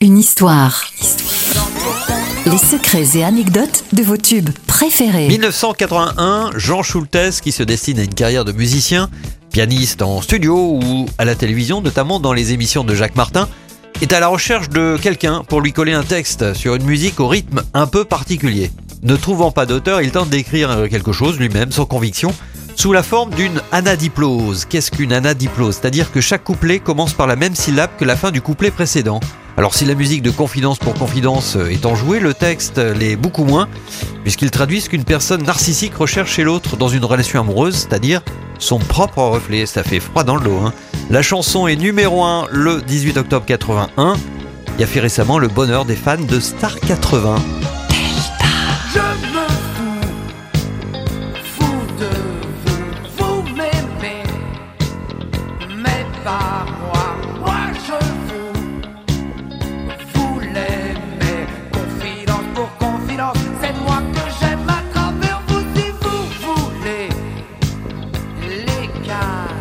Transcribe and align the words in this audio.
Une 0.00 0.16
histoire. 0.16 0.86
Les 2.46 2.56
secrets 2.56 3.18
et 3.18 3.22
anecdotes 3.22 3.84
de 3.92 4.02
vos 4.02 4.16
tubes 4.16 4.48
préférés. 4.66 5.28
1981, 5.28 6.52
Jean 6.56 6.82
Schultes, 6.82 7.42
qui 7.42 7.52
se 7.52 7.62
destine 7.62 7.98
à 7.98 8.04
une 8.04 8.14
carrière 8.14 8.46
de 8.46 8.52
musicien, 8.52 9.10
pianiste 9.50 10.00
en 10.00 10.22
studio 10.22 10.78
ou 10.82 11.06
à 11.18 11.26
la 11.26 11.34
télévision, 11.34 11.82
notamment 11.82 12.20
dans 12.20 12.32
les 12.32 12.54
émissions 12.54 12.84
de 12.84 12.94
Jacques 12.94 13.16
Martin, 13.16 13.50
est 14.00 14.14
à 14.14 14.20
la 14.20 14.28
recherche 14.28 14.70
de 14.70 14.96
quelqu'un 14.96 15.42
pour 15.46 15.60
lui 15.60 15.74
coller 15.74 15.92
un 15.92 16.04
texte 16.04 16.54
sur 16.54 16.74
une 16.74 16.84
musique 16.84 17.20
au 17.20 17.28
rythme 17.28 17.64
un 17.74 17.86
peu 17.86 18.06
particulier. 18.06 18.70
Ne 19.02 19.16
trouvant 19.16 19.50
pas 19.50 19.66
d'auteur, 19.66 20.00
il 20.00 20.10
tente 20.10 20.30
d'écrire 20.30 20.88
quelque 20.88 21.12
chose 21.12 21.38
lui-même 21.38 21.70
sans 21.70 21.84
conviction 21.84 22.32
sous 22.76 22.92
la 22.92 23.02
forme 23.02 23.30
d'une 23.30 23.60
anadiplose. 23.70 24.64
Qu'est-ce 24.64 24.90
qu'une 24.90 25.12
anadiplose? 25.12 25.76
C'est-à-dire 25.76 26.12
que 26.12 26.20
chaque 26.20 26.44
couplet 26.44 26.78
commence 26.78 27.12
par 27.12 27.26
la 27.26 27.36
même 27.36 27.54
syllabe 27.54 27.90
que 27.98 28.04
la 28.04 28.16
fin 28.16 28.30
du 28.30 28.40
couplet 28.40 28.70
précédent. 28.70 29.20
Alors 29.56 29.74
si 29.74 29.84
la 29.84 29.94
musique 29.94 30.22
de 30.22 30.30
confidence 30.30 30.78
pour 30.78 30.94
confidence 30.94 31.56
est 31.56 31.84
enjouée, 31.84 32.20
le 32.20 32.32
texte 32.32 32.78
l'est 32.78 33.16
beaucoup 33.16 33.44
moins, 33.44 33.68
puisqu'il 34.22 34.50
traduit 34.50 34.80
ce 34.80 34.88
qu'une 34.88 35.04
personne 35.04 35.42
narcissique 35.42 35.94
recherche 35.94 36.32
chez 36.32 36.42
l'autre 36.42 36.76
dans 36.76 36.88
une 36.88 37.04
relation 37.04 37.40
amoureuse, 37.40 37.76
c'est-à-dire 37.76 38.22
son 38.58 38.78
propre 38.78 39.22
reflet. 39.22 39.66
Ça 39.66 39.82
fait 39.82 40.00
froid 40.00 40.24
dans 40.24 40.36
le 40.36 40.44
dos. 40.44 40.58
Hein. 40.64 40.72
La 41.10 41.22
chanson 41.22 41.66
est 41.66 41.76
numéro 41.76 42.22
1 42.22 42.46
le 42.50 42.80
18 42.80 43.18
octobre 43.18 43.44
81. 43.44 44.14
Il 44.78 44.82
a 44.82 44.86
fait 44.86 45.00
récemment 45.00 45.38
le 45.38 45.48
bonheur 45.48 45.84
des 45.84 45.96
fans 45.96 46.16
de 46.16 46.40
Star 46.40 46.80
80. 46.80 47.36
Música 69.12 69.51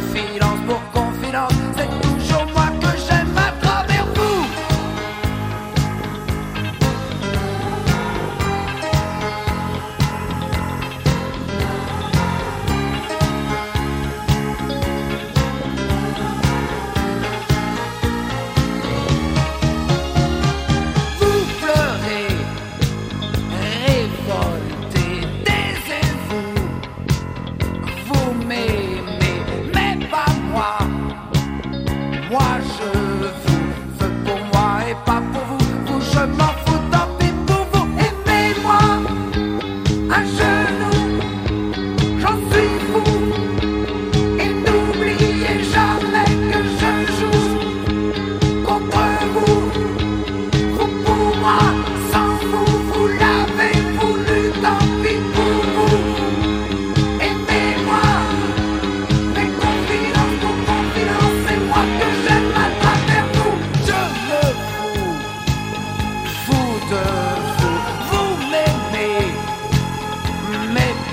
feel 0.00 0.39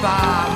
吧。 0.02 0.47